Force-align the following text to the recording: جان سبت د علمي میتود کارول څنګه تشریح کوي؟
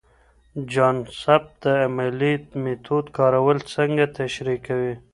جان 0.71 0.97
سبت 1.21 1.49
د 1.63 1.65
علمي 1.85 2.33
میتود 2.63 3.05
کارول 3.17 3.57
څنګه 3.73 4.05
تشریح 4.19 4.59
کوي؟ 4.67 4.93